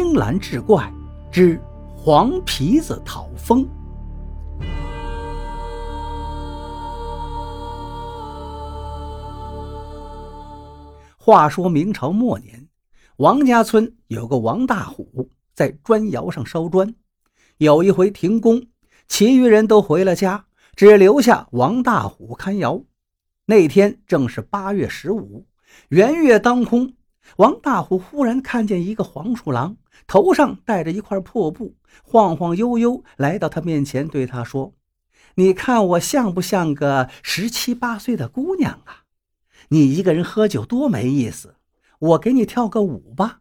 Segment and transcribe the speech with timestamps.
[0.00, 0.88] 青蓝志怪
[1.28, 1.60] 之
[1.96, 3.68] 黄皮子讨封。
[11.16, 12.68] 话说明朝末年，
[13.16, 16.94] 王家村有个王大虎在砖窑上烧砖。
[17.56, 18.68] 有一回停工，
[19.08, 20.44] 其余人都回了家，
[20.76, 22.80] 只留下王大虎看窑。
[23.46, 25.44] 那天正是八月十五，
[25.88, 26.92] 圆月当空。
[27.36, 34.74] 王大虎忽然看见一个黄鼠狼，头上戴着一块破布，晃晃悠悠来到他面前，对他说
[35.36, 39.04] ：“你看我像不像个十七八岁的姑娘啊？
[39.68, 41.54] 你一个人喝酒多没意思，
[41.98, 43.40] 我给你跳个舞吧。”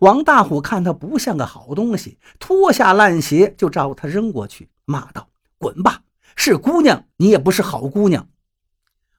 [0.00, 6.02] 王大虎看他不像个好东西，脱下烂鞋就朝他扔过去，骂道：“滚吧！
[6.36, 8.28] 是姑娘，你也不是好姑娘。”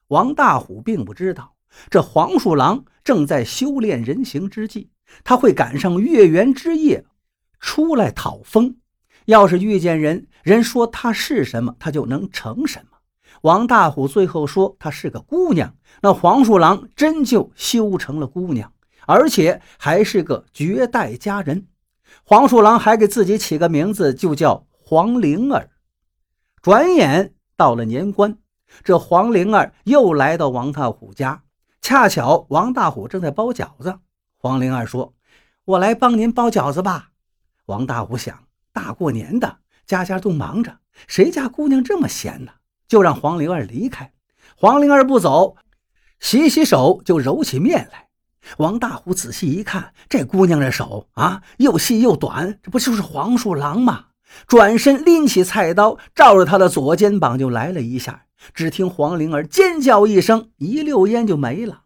[0.08, 1.54] 王大虎并不知道。
[1.90, 4.90] 这黄鼠狼正在修炼人形之际，
[5.24, 7.04] 他会赶上月圆之夜
[7.60, 8.76] 出来讨风。
[9.26, 12.98] 要是遇见人，人说他是什么，他就能成什么。
[13.42, 18.72] 王大虎最后说他是个姑娘，那黄鼠狼真就修成了姑娘，
[19.06, 21.66] 而且还是个绝代佳人。
[22.24, 25.70] 黄鼠狼还给自己起个名字，就叫黄灵儿。
[26.62, 28.38] 转眼到了年关，
[28.82, 31.42] 这黄灵儿又来到王大虎家。
[31.80, 33.98] 恰巧王大虎正在包饺子，
[34.36, 35.14] 黄灵儿说
[35.64, 37.10] ：“我来帮您包饺子吧。”
[37.66, 42.52] 王大虎想，大过年的，家家都忙着，谁家姑娘这么闲呢？
[42.86, 44.12] 就让黄灵儿离开。
[44.56, 45.56] 黄灵儿不走，
[46.20, 48.08] 洗洗手就揉起面来。
[48.56, 54.06] 王大虎仔细一看，这姑娘的手啊，又细又短，这不就是黄鼠狼吗？
[54.46, 58.24] 转身拎起菜刀，照着他的左肩膀就来了一下。
[58.54, 61.82] 只听黄灵儿尖叫一声，一溜烟就没了。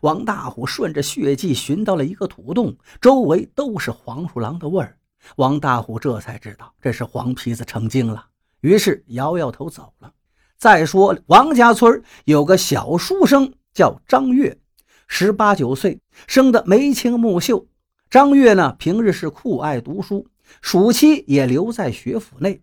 [0.00, 4.98] 王大虎顺着血迹寻到了一个土洞，周围都是黄鼠狼的味儿。
[5.36, 8.26] 王大虎这才知道这是黄皮子成精了，
[8.60, 10.12] 于是摇摇头走了。
[10.56, 14.58] 再说王家村有个小书生叫张月，
[15.06, 17.66] 十八九岁，生得眉清目秀。
[18.08, 20.26] 张月呢，平日是酷爱读书，
[20.62, 22.62] 暑期也留在学府内。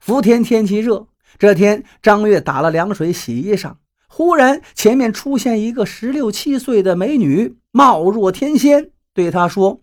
[0.00, 1.06] 伏天天气热。
[1.36, 3.74] 这天，张月打了凉水洗衣裳，
[4.08, 9.82] 忽然前面出现一个十六七岁的美女，貌若天仙，对他说：“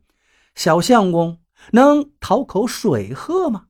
[0.55, 1.39] 小相公，
[1.71, 3.65] 能讨口水喝吗？”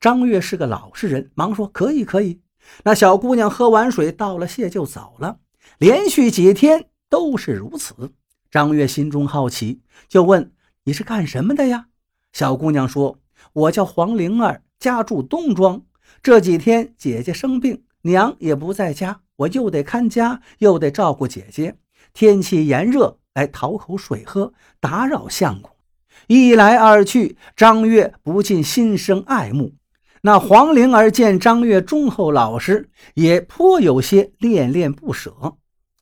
[0.00, 2.40] 张月是个老实人，忙说：“可以，可以。”
[2.84, 5.38] 那小姑娘喝完水，道了谢就走了。
[5.78, 8.12] 连续几天都是如此。
[8.50, 10.52] 张月心中好奇，就问
[10.84, 11.86] ：“你是干什么的呀？”
[12.32, 13.18] 小姑娘说
[13.52, 15.82] ：“我叫黄灵儿，家住东庄。”
[16.22, 21.76] 这几天姐姐生病，娘也不在家，我又得看家，又得照顾姐姐。
[22.12, 25.70] 天气炎热，来讨口水喝，打扰相公。
[26.26, 29.74] 一来二去，张月不禁心生爱慕。
[30.22, 35.56] 那黄灵儿见张月忠厚老实，也颇有些恋恋不舍。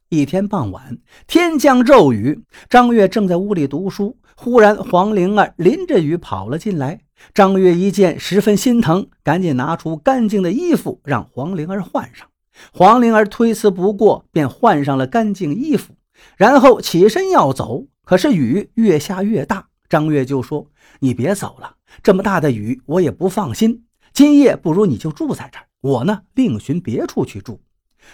[0.08, 7.00] 一天傍晚，天降骤雨，张月正在屋里读书，忽然黄灵儿淋着雨跑了进来。
[7.34, 12.28] 张月一见，十分心疼，赶紧拿出干净的衣服让黄灵儿换上。
[12.72, 15.94] 黄灵儿推辞不过，便换上了干净衣服，
[16.36, 17.86] 然后起身要走。
[18.04, 23.84] 可是雨越下越大，张月就说：“你别走了，这么大的雨，我也不放心。
[24.12, 27.60] 今夜不如你就住在这儿，我呢另寻别处去住。”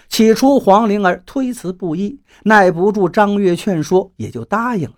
[0.08, 4.96] 起初黄灵儿推辞不依，耐不住张月劝说，也就答应了。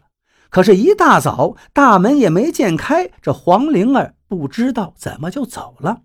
[0.54, 6.02] 可是，一大早大门也没见开，这黄灵儿不知道怎么就走了。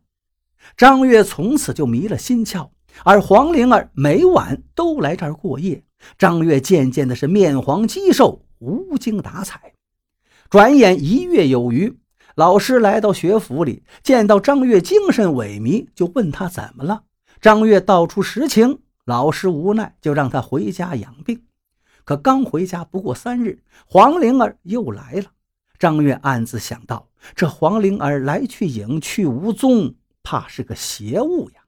[0.76, 2.70] 张月从此就迷了心窍，
[3.04, 5.84] 而黄灵儿每晚都来这儿过夜。
[6.18, 9.74] 张月渐渐的是面黄肌瘦，无精打采。
[10.50, 12.00] 转眼一月有余，
[12.34, 17.04] 老师来到学府里，见到张月精神萎靡，就问他怎么了。
[17.40, 21.40] 张月道出实情，老师无奈，就让他回家养病。
[22.10, 25.26] 可刚回家不过三日，黄灵儿又来了。
[25.78, 31.62] 张月暗自想到：这黄灵儿来去影去无踪，怕是个邪物呀。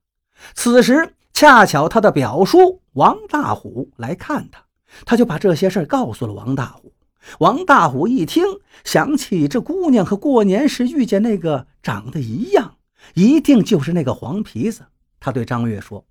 [0.55, 4.65] 此时恰巧他的表叔王大虎来看他，
[5.05, 6.91] 他就把这些事告诉了王大虎。
[7.37, 8.44] 王大虎一听，
[8.83, 12.77] 想起这姑娘和过年时遇见那个长得一样，
[13.13, 14.81] 一定就是那个黄皮子。
[15.19, 16.03] 他对张月说：“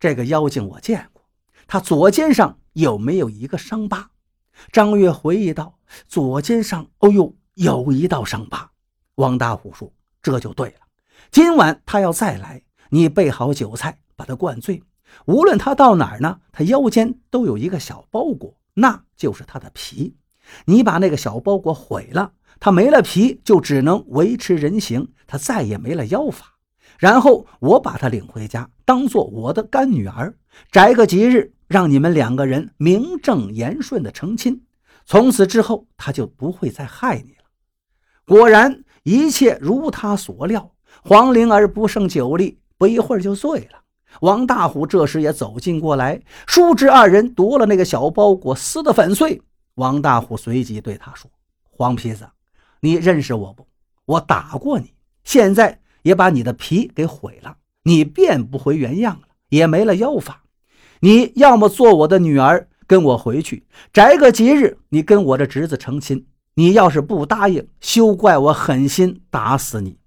[0.00, 1.22] 这个妖精我见过，
[1.66, 4.10] 他左肩上……”有没有一个伤疤？
[4.70, 8.70] 张月回忆道：“左肩上，哦呦，有一道伤疤。”
[9.16, 9.92] 王大虎说
[10.22, 10.80] ：“这就对了，
[11.30, 14.82] 今晚他要再来，你备好酒菜，把他灌醉。
[15.26, 20.16] 无论他到哪儿呢，他腰间都有一个小包裹，那就是他的皮。
[20.66, 26.53] 你把那个小包裹毁了，他没了皮，就只能维持人形，他再也没了妖法。
[26.98, 30.34] 然后我把她领回家，当做我的干女儿，
[30.70, 34.62] 择个吉日，让你们两个人名正言顺的成亲。
[35.06, 37.44] 从此之后，他就不会再害你了。
[38.26, 40.70] 果然，一切如他所料。
[41.02, 43.82] 黄灵儿不胜酒力，不一会儿就醉了。
[44.20, 49.42] 王大虎这时也走进过来，叔侄二人夺了那个小包裹，撕得粉碎。
[49.74, 51.28] 王大虎随即对他说
[51.68, 52.26] ：“黄皮子，
[52.80, 53.66] 你认识我不？
[54.06, 54.94] 我打过你，
[55.24, 60.44] 现在也把你的皮给毁了，你变不回原样了，也没了妖法。
[61.00, 66.26] 你要么做我的女儿，跟我回去，择个吉日，你跟我的侄子成亲。
[66.54, 69.98] 你要是不答应，休怪我狠心打死你。”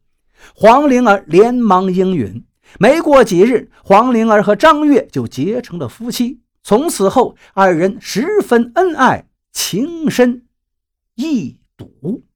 [0.55, 2.45] 黄灵儿连忙应允。
[2.79, 6.41] 没过几日，黄灵儿和张月就结成了夫妻。
[6.63, 10.45] 从此后，二人十分恩爱，情深
[11.15, 12.26] 意笃。